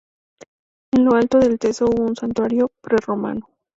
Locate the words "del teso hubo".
1.37-2.03